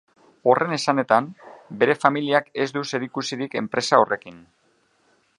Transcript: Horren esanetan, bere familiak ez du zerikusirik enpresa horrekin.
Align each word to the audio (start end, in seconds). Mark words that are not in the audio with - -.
Horren 0.51 0.71
esanetan, 0.77 1.25
bere 1.83 1.95
familiak 2.05 2.49
ez 2.65 2.67
du 2.77 2.83
zerikusirik 2.93 3.57
enpresa 3.61 4.01
horrekin. 4.05 4.41